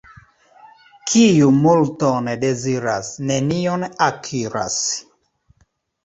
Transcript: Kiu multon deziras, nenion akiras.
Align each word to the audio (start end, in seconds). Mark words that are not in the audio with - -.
Kiu 1.09 1.49
multon 1.57 2.29
deziras, 2.43 3.09
nenion 3.31 3.85
akiras. 4.07 4.79